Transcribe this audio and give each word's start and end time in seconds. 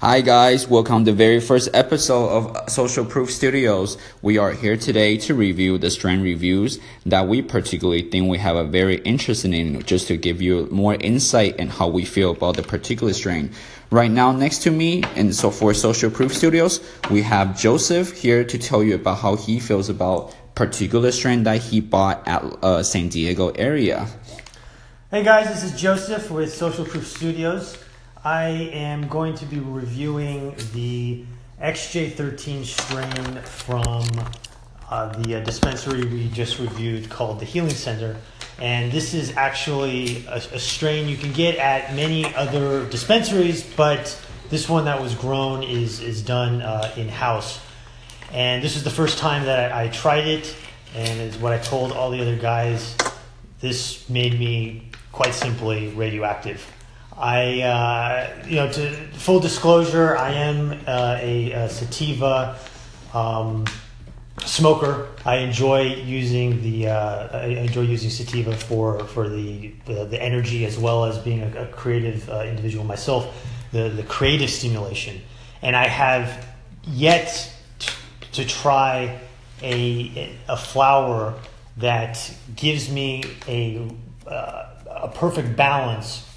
Hi 0.00 0.20
guys, 0.20 0.68
welcome 0.68 1.04
to 1.04 1.10
the 1.10 1.16
very 1.16 1.40
first 1.40 1.70
episode 1.74 2.28
of 2.28 2.70
Social 2.70 3.04
Proof 3.04 3.32
Studios. 3.32 3.98
We 4.22 4.38
are 4.38 4.52
here 4.52 4.76
today 4.76 5.16
to 5.16 5.34
review 5.34 5.76
the 5.76 5.90
strain 5.90 6.22
reviews 6.22 6.78
that 7.04 7.26
we 7.26 7.42
particularly 7.42 8.02
think 8.02 8.30
we 8.30 8.38
have 8.38 8.54
a 8.54 8.62
very 8.62 8.98
interesting 8.98 9.52
in 9.52 9.82
just 9.82 10.06
to 10.06 10.16
give 10.16 10.40
you 10.40 10.68
more 10.70 10.94
insight 10.94 11.56
in 11.56 11.66
how 11.66 11.88
we 11.88 12.04
feel 12.04 12.30
about 12.30 12.54
the 12.54 12.62
particular 12.62 13.12
strain. 13.12 13.50
Right 13.90 14.08
now 14.08 14.30
next 14.30 14.58
to 14.58 14.70
me 14.70 15.02
and 15.16 15.34
so 15.34 15.50
for 15.50 15.74
Social 15.74 16.12
Proof 16.12 16.32
Studios, 16.32 16.78
we 17.10 17.22
have 17.22 17.58
Joseph 17.58 18.16
here 18.16 18.44
to 18.44 18.56
tell 18.56 18.84
you 18.84 18.94
about 18.94 19.18
how 19.18 19.34
he 19.34 19.58
feels 19.58 19.88
about 19.88 20.32
particular 20.54 21.10
strain 21.10 21.42
that 21.42 21.60
he 21.60 21.80
bought 21.80 22.22
at 22.28 22.44
uh, 22.62 22.84
San 22.84 23.08
Diego 23.08 23.48
area. 23.48 24.06
Hey 25.10 25.24
guys, 25.24 25.48
this 25.48 25.64
is 25.64 25.80
Joseph 25.80 26.30
with 26.30 26.54
Social 26.54 26.84
Proof 26.84 27.04
Studios. 27.04 27.76
I 28.24 28.48
am 28.48 29.06
going 29.06 29.36
to 29.36 29.46
be 29.46 29.60
reviewing 29.60 30.56
the 30.72 31.24
XJ13 31.62 32.64
strain 32.64 33.42
from 33.42 34.04
uh, 34.90 35.12
the 35.22 35.36
uh, 35.36 35.40
dispensary 35.44 36.04
we 36.04 36.28
just 36.30 36.58
reviewed 36.58 37.08
called 37.08 37.38
the 37.38 37.44
Healing 37.44 37.70
Center. 37.70 38.16
And 38.58 38.90
this 38.90 39.14
is 39.14 39.36
actually 39.36 40.26
a, 40.26 40.36
a 40.36 40.58
strain 40.58 41.08
you 41.08 41.16
can 41.16 41.32
get 41.32 41.58
at 41.58 41.94
many 41.94 42.24
other 42.34 42.88
dispensaries, 42.88 43.62
but 43.62 44.20
this 44.50 44.68
one 44.68 44.86
that 44.86 45.00
was 45.00 45.14
grown 45.14 45.62
is, 45.62 46.00
is 46.00 46.20
done 46.20 46.60
uh, 46.60 46.92
in 46.96 47.08
house. 47.08 47.60
And 48.32 48.64
this 48.64 48.74
is 48.74 48.82
the 48.82 48.90
first 48.90 49.18
time 49.18 49.44
that 49.44 49.70
I, 49.70 49.84
I 49.84 49.88
tried 49.88 50.26
it, 50.26 50.56
and 50.96 51.20
it's 51.20 51.36
what 51.36 51.52
I 51.52 51.58
told 51.58 51.92
all 51.92 52.10
the 52.10 52.20
other 52.20 52.36
guys. 52.36 52.96
This 53.60 54.08
made 54.10 54.36
me 54.36 54.90
quite 55.12 55.34
simply 55.34 55.90
radioactive. 55.90 56.66
I, 57.18 57.62
uh, 57.62 58.44
you 58.46 58.56
know, 58.56 58.70
to 58.70 58.90
full 59.14 59.40
disclosure, 59.40 60.16
I 60.16 60.30
am 60.34 60.72
uh, 60.86 61.18
a, 61.20 61.50
a, 61.50 61.68
sativa 61.68 62.56
um, 63.12 63.66
smoker. 64.44 65.08
I 65.24 65.38
enjoy 65.38 65.94
using 65.94 66.62
the 66.62 66.88
uh, 66.88 67.38
I 67.38 67.46
enjoy 67.46 67.80
using 67.80 68.10
sativa 68.10 68.54
for 68.54 69.00
for 69.06 69.28
the 69.28 69.72
the, 69.86 70.04
the 70.04 70.22
energy 70.22 70.64
as 70.64 70.78
well 70.78 71.06
as 71.06 71.18
being 71.18 71.42
a, 71.42 71.62
a 71.62 71.66
creative 71.66 72.30
uh, 72.30 72.42
individual 72.42 72.84
myself, 72.84 73.44
the 73.72 73.88
the 73.88 74.04
creative 74.04 74.48
stimulation, 74.50 75.20
and 75.60 75.74
I 75.74 75.88
have 75.88 76.46
yet 76.84 77.52
to, 77.80 77.92
to 78.30 78.44
try 78.46 79.18
a 79.60 80.36
a 80.48 80.56
flower 80.56 81.34
that 81.78 82.32
gives 82.54 82.88
me 82.88 83.24
a 83.48 83.90
uh, 84.24 84.66
a 84.86 85.08
perfect 85.08 85.56
balance 85.56 86.27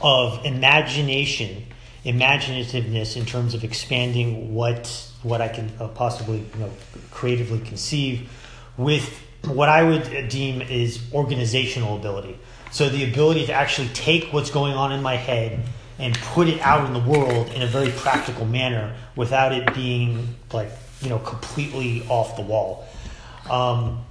of 0.00 0.44
imagination, 0.44 1.64
imaginativeness 2.04 3.16
in 3.16 3.26
terms 3.26 3.54
of 3.54 3.64
expanding 3.64 4.54
what 4.54 5.10
what 5.22 5.40
I 5.40 5.48
can 5.48 5.72
uh, 5.80 5.88
possibly 5.88 6.38
you 6.38 6.60
know 6.60 6.70
creatively 7.10 7.60
conceive 7.60 8.30
with 8.76 9.20
what 9.46 9.68
I 9.68 9.82
would 9.82 10.28
deem 10.28 10.62
is 10.62 11.00
organizational 11.12 11.96
ability. 11.96 12.38
So 12.70 12.88
the 12.88 13.10
ability 13.10 13.46
to 13.46 13.52
actually 13.52 13.88
take 13.88 14.32
what's 14.32 14.50
going 14.50 14.74
on 14.74 14.92
in 14.92 15.02
my 15.02 15.16
head 15.16 15.60
and 15.98 16.14
put 16.14 16.48
it 16.48 16.60
out 16.60 16.86
in 16.86 16.92
the 16.92 17.08
world 17.08 17.48
in 17.50 17.62
a 17.62 17.66
very 17.66 17.90
practical 17.92 18.44
manner 18.46 18.94
without 19.14 19.52
it 19.52 19.72
being 19.74 20.34
like 20.52 20.70
you 21.00 21.08
know 21.08 21.18
completely 21.18 22.06
off 22.08 22.36
the 22.36 22.42
wall. 22.42 22.86
Um, 23.48 24.04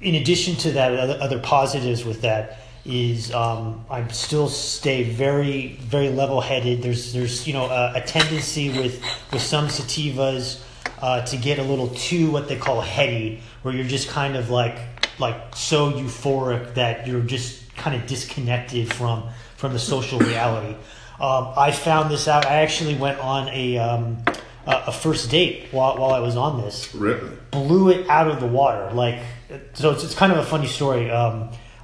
in 0.00 0.16
addition 0.16 0.56
to 0.56 0.72
that, 0.72 0.94
other, 0.98 1.18
other 1.20 1.38
positives 1.38 2.04
with 2.04 2.22
that 2.22 2.58
is 2.84 3.32
um, 3.32 3.84
I 3.88 4.06
still 4.08 4.48
stay 4.48 5.04
very 5.04 5.74
very 5.80 6.08
level 6.08 6.40
headed. 6.40 6.82
There's 6.82 7.12
there's 7.12 7.46
you 7.46 7.52
know 7.52 7.66
a, 7.66 7.92
a, 7.96 8.00
tendency 8.00 8.70
with 8.70 9.02
with 9.32 9.42
some 9.42 9.68
sativas 9.68 10.60
uh, 11.00 11.22
to 11.26 11.36
get 11.36 11.58
a 11.58 11.62
little 11.62 11.88
too 11.88 12.30
what 12.30 12.48
they 12.48 12.56
call 12.56 12.80
heady, 12.80 13.40
where 13.62 13.74
you're 13.74 13.86
just 13.86 14.08
kind 14.08 14.36
of 14.36 14.50
like 14.50 14.78
like 15.18 15.54
so 15.54 15.92
euphoric 15.92 16.74
that 16.74 17.06
you're 17.06 17.20
just 17.20 17.74
kind 17.76 17.94
of 17.94 18.06
disconnected 18.08 18.92
from 18.92 19.28
from 19.56 19.72
the 19.72 19.78
social 19.78 20.18
reality. 20.32 20.76
Um, 21.20 21.52
I 21.56 21.70
found 21.70 22.10
this 22.10 22.26
out. 22.26 22.46
I 22.46 22.62
actually 22.62 22.96
went 22.96 23.20
on 23.20 23.48
a 23.50 23.78
um, 23.78 24.24
a 24.66 24.92
first 24.92 25.30
date 25.30 25.68
while, 25.70 25.98
while 25.98 26.12
I 26.12 26.18
was 26.18 26.36
on 26.36 26.60
this. 26.60 26.92
Really? 26.94 27.30
Blew 27.52 27.90
it 27.90 28.08
out 28.08 28.28
of 28.28 28.40
the 28.40 28.46
water. 28.46 28.90
Like 28.92 29.20
so, 29.74 29.90
it's, 29.92 30.02
it's 30.02 30.14
kind 30.14 30.32
of 30.32 30.38
a 30.38 30.44
funny 30.44 30.66
story. 30.66 31.10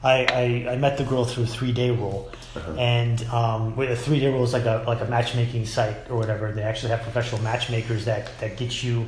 I, 0.03 0.25
I, 0.25 0.73
I, 0.73 0.77
met 0.77 0.97
the 0.97 1.05
girl 1.05 1.25
through 1.25 1.45
a 1.45 1.47
three 1.47 1.73
day 1.73 1.91
rule, 1.91 2.31
uh-huh. 2.55 2.73
and 2.79 3.25
um, 3.27 3.79
a 3.79 3.97
three 3.97 4.21
day 4.21 4.31
rule 4.31 4.45
is 4.45 4.53
like 4.53 4.65
a 4.65 4.85
like 4.87 5.01
a 5.01 5.07
matchmaking 5.07 5.67
site 5.67 6.09
or 6.11 6.17
whatever. 6.17 6.53
They 6.53 6.63
actually 6.63 6.91
have 6.91 7.03
professional 7.03 7.43
matchmakers 7.43 8.05
that 8.05 8.31
that 8.39 8.57
get 8.57 8.83
you 8.83 9.07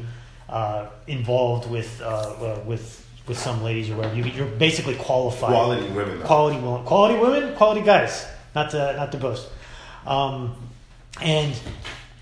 uh, 0.48 0.88
involved 1.06 1.70
with 1.70 2.00
uh, 2.02 2.06
uh, 2.06 2.62
with 2.66 3.06
with 3.28 3.38
some 3.38 3.62
ladies 3.62 3.88
or 3.90 3.96
whatever. 3.96 4.16
You, 4.16 4.42
are 4.42 4.46
basically 4.46 4.96
qualified. 4.96 5.50
Quality 5.50 5.88
women. 5.90 6.18
Though. 6.18 6.26
Quality 6.26 6.60
women. 6.60 6.84
Quality 6.84 7.20
women. 7.20 7.54
Quality 7.54 7.82
guys. 7.82 8.26
Not 8.54 8.70
to 8.70 8.96
not 8.96 9.12
to 9.12 9.18
boast. 9.18 9.48
Um, 10.06 10.56
and 11.20 11.54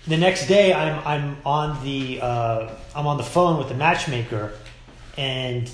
the 0.07 0.17
next 0.17 0.47
day, 0.47 0.73
I'm 0.73 1.01
I'm 1.05 1.37
on 1.43 1.83
the 1.83 2.21
uh, 2.21 2.75
I'm 2.95 3.07
on 3.07 3.17
the 3.17 3.23
phone 3.23 3.57
with 3.57 3.69
the 3.69 3.75
matchmaker, 3.75 4.53
and 5.17 5.69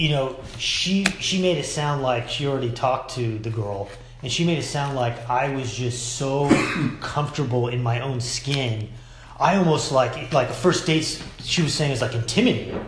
you 0.00 0.08
know, 0.08 0.34
she 0.56 1.04
she 1.20 1.42
made 1.42 1.58
it 1.58 1.66
sound 1.66 2.02
like 2.02 2.26
she 2.30 2.46
already 2.46 2.70
talked 2.70 3.16
to 3.16 3.38
the 3.38 3.50
girl, 3.50 3.86
and 4.22 4.32
she 4.32 4.46
made 4.46 4.56
it 4.56 4.62
sound 4.62 4.96
like 4.96 5.28
I 5.28 5.54
was 5.54 5.70
just 5.76 6.16
so 6.16 6.48
comfortable 7.02 7.68
in 7.68 7.82
my 7.82 8.00
own 8.00 8.18
skin. 8.18 8.88
I 9.38 9.56
almost 9.56 9.92
like 9.92 10.32
like 10.32 10.48
a 10.48 10.54
first 10.54 10.86
date. 10.86 11.22
She 11.42 11.60
was 11.60 11.74
saying 11.74 11.92
is 11.92 12.00
like 12.00 12.14
intimidating. 12.14 12.82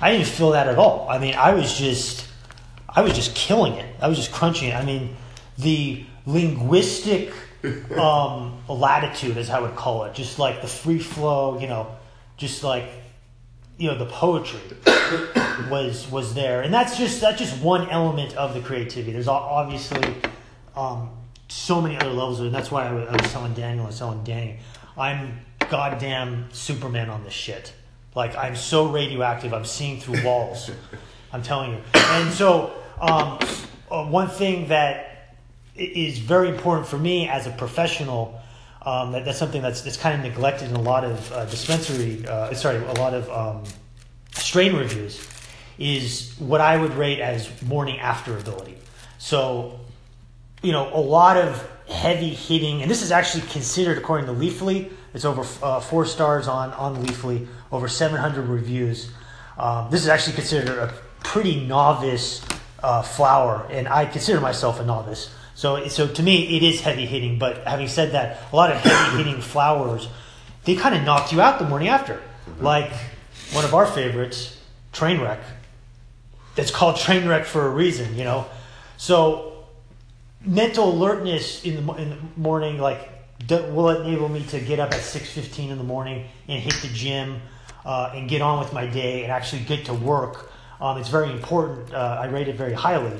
I 0.00 0.10
didn't 0.10 0.26
feel 0.26 0.50
that 0.50 0.66
at 0.66 0.78
all. 0.78 1.06
I 1.08 1.18
mean, 1.18 1.34
I 1.34 1.54
was 1.54 1.78
just 1.78 2.26
I 2.88 3.02
was 3.02 3.12
just 3.12 3.36
killing 3.36 3.74
it. 3.74 3.94
I 4.02 4.08
was 4.08 4.16
just 4.16 4.32
crunching 4.32 4.70
it. 4.70 4.74
I 4.74 4.84
mean, 4.84 5.16
the 5.58 6.04
linguistic 6.26 7.32
um, 7.96 8.60
latitude, 8.68 9.36
as 9.36 9.48
I 9.48 9.60
would 9.60 9.76
call 9.76 10.06
it, 10.06 10.14
just 10.14 10.40
like 10.40 10.60
the 10.60 10.66
free 10.66 10.98
flow, 10.98 11.60
you 11.60 11.68
know, 11.68 11.86
just 12.36 12.64
like 12.64 12.90
you 13.78 13.88
know 13.88 13.96
the 13.96 14.06
poetry 14.06 14.60
was 15.70 16.10
was 16.10 16.34
there, 16.34 16.62
and 16.62 16.74
that's 16.74 16.98
just 16.98 17.20
that's 17.20 17.38
just 17.38 17.62
one 17.62 17.88
element 17.88 18.36
of 18.36 18.54
the 18.54 18.60
creativity. 18.60 19.12
There's 19.12 19.28
obviously 19.28 20.14
um, 20.76 21.10
so 21.48 21.80
many 21.80 21.96
other 21.96 22.10
levels 22.10 22.40
of 22.40 22.46
it. 22.46 22.48
And 22.48 22.54
that's 22.54 22.70
why 22.70 22.86
I 22.86 22.92
was, 22.92 23.08
I 23.08 23.12
was 23.22 23.32
telling 23.32 23.54
Daniel 23.54 23.86
and 23.86 23.96
telling 23.96 24.22
Danny, 24.24 24.58
I'm 24.96 25.40
goddamn 25.70 26.48
Superman 26.52 27.10
on 27.10 27.24
this 27.24 27.32
shit. 27.32 27.72
Like 28.14 28.36
I'm 28.36 28.56
so 28.56 28.88
radioactive. 28.88 29.52
I'm 29.52 29.64
seeing 29.64 30.00
through 30.00 30.22
walls. 30.24 30.70
I'm 31.32 31.42
telling 31.42 31.72
you. 31.72 31.80
And 31.94 32.32
so 32.32 32.74
um, 33.00 33.38
uh, 33.90 34.04
one 34.06 34.28
thing 34.28 34.68
that 34.68 35.36
is 35.74 36.18
very 36.18 36.48
important 36.48 36.86
for 36.86 36.98
me 36.98 37.28
as 37.28 37.46
a 37.46 37.50
professional. 37.50 38.40
Um, 38.88 39.12
that, 39.12 39.26
that's 39.26 39.38
something 39.38 39.60
that's, 39.60 39.82
that's 39.82 39.98
kind 39.98 40.14
of 40.14 40.22
neglected 40.22 40.70
in 40.70 40.76
a 40.76 40.80
lot 40.80 41.04
of 41.04 41.32
uh, 41.32 41.44
dispensary, 41.44 42.26
uh, 42.26 42.54
sorry, 42.54 42.78
a 42.78 42.94
lot 42.94 43.12
of 43.12 43.28
um, 43.28 43.64
strain 44.32 44.74
reviews 44.74 45.28
is 45.78 46.34
what 46.38 46.62
I 46.62 46.78
would 46.78 46.94
rate 46.94 47.20
as 47.20 47.50
morning 47.62 47.98
after 47.98 48.38
ability. 48.38 48.78
So, 49.18 49.78
you 50.62 50.72
know, 50.72 50.90
a 50.94 51.00
lot 51.00 51.36
of 51.36 51.70
heavy 51.86 52.30
hitting, 52.30 52.80
and 52.80 52.90
this 52.90 53.02
is 53.02 53.12
actually 53.12 53.46
considered, 53.48 53.98
according 53.98 54.24
to 54.24 54.32
Leafly, 54.32 54.90
it's 55.12 55.26
over 55.26 55.42
uh, 55.62 55.80
four 55.80 56.06
stars 56.06 56.48
on, 56.48 56.72
on 56.72 57.04
Leafly, 57.04 57.46
over 57.70 57.88
700 57.88 58.46
reviews. 58.46 59.10
Um, 59.58 59.90
this 59.90 60.00
is 60.00 60.08
actually 60.08 60.36
considered 60.36 60.78
a 60.78 60.94
pretty 61.22 61.66
novice 61.66 62.42
uh, 62.82 63.02
flower, 63.02 63.66
and 63.70 63.86
I 63.86 64.06
consider 64.06 64.40
myself 64.40 64.80
a 64.80 64.84
novice. 64.86 65.34
So, 65.58 65.88
so 65.88 66.06
to 66.06 66.22
me, 66.22 66.56
it 66.56 66.62
is 66.62 66.80
heavy 66.80 67.04
hitting. 67.04 67.38
But 67.38 67.66
having 67.66 67.88
said 67.88 68.12
that, 68.12 68.38
a 68.52 68.56
lot 68.56 68.70
of 68.70 68.76
heavy 68.76 69.16
hitting 69.24 69.42
flowers, 69.42 70.08
they 70.64 70.76
kind 70.76 70.94
of 70.94 71.02
knocked 71.02 71.32
you 71.32 71.40
out 71.40 71.58
the 71.58 71.66
morning 71.66 71.88
after. 71.88 72.14
Mm-hmm. 72.14 72.64
Like 72.64 72.92
one 73.52 73.64
of 73.64 73.74
our 73.74 73.86
favorites, 73.86 74.56
Trainwreck 74.92 75.40
it's 76.58 76.70
called 76.70 76.96
train 76.96 77.26
wreck 77.26 77.44
for 77.44 77.66
a 77.66 77.70
reason, 77.70 78.16
you 78.16 78.24
know. 78.24 78.46
So 78.96 79.64
mental 80.44 80.90
alertness 80.90 81.64
in 81.64 81.86
the, 81.86 81.92
in 81.94 82.10
the 82.10 82.16
morning, 82.36 82.78
like, 82.78 83.08
will 83.48 83.90
enable 83.90 84.28
me 84.28 84.42
to 84.46 84.58
get 84.58 84.80
up 84.80 84.92
at 84.92 85.00
six 85.00 85.30
fifteen 85.30 85.70
in 85.70 85.78
the 85.78 85.84
morning 85.84 86.26
and 86.48 86.60
hit 86.60 86.74
the 86.82 86.88
gym 86.88 87.40
uh, 87.84 88.12
and 88.14 88.28
get 88.28 88.42
on 88.42 88.58
with 88.58 88.72
my 88.72 88.86
day 88.86 89.22
and 89.22 89.32
actually 89.32 89.62
get 89.62 89.86
to 89.86 89.94
work. 89.94 90.50
Um, 90.80 90.98
it's 90.98 91.08
very 91.08 91.30
important. 91.30 91.94
Uh, 91.94 92.18
I 92.20 92.26
rate 92.26 92.48
it 92.48 92.56
very 92.56 92.72
highly, 92.72 93.16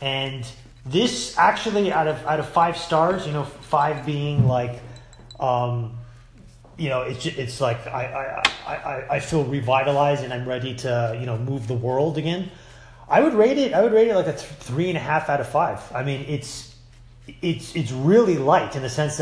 and 0.00 0.50
this 0.86 1.36
actually 1.36 1.92
out 1.92 2.08
of 2.08 2.24
out 2.26 2.40
of 2.40 2.48
five 2.48 2.76
stars, 2.76 3.26
you 3.26 3.32
know, 3.32 3.44
five 3.44 4.04
being 4.06 4.46
like. 4.46 4.80
Um, 5.38 5.94
you 6.76 6.88
know, 6.88 7.02
it's 7.02 7.26
it's 7.26 7.60
like 7.60 7.86
I, 7.88 8.42
I, 8.64 8.72
I, 8.72 9.06
I 9.16 9.20
feel 9.20 9.44
revitalized 9.44 10.22
and 10.22 10.32
I'm 10.32 10.48
ready 10.48 10.76
to 10.76 11.16
you 11.18 11.26
know 11.26 11.36
move 11.36 11.66
the 11.66 11.74
world 11.74 12.18
again. 12.18 12.50
I 13.08 13.20
would 13.20 13.34
rate 13.34 13.58
it. 13.58 13.74
I 13.74 13.82
would 13.82 13.92
rate 13.92 14.08
it 14.08 14.14
like 14.14 14.28
a 14.28 14.32
th- 14.32 14.44
three 14.44 14.88
and 14.88 14.96
a 14.96 15.00
half 15.00 15.28
out 15.28 15.40
of 15.40 15.48
five. 15.48 15.80
I 15.92 16.04
mean, 16.04 16.24
it's 16.28 16.76
it's 17.42 17.74
it's 17.74 17.90
really 17.90 18.38
light 18.38 18.76
in 18.76 18.82
the 18.82 18.88
sense 18.88 19.16
that. 19.16 19.16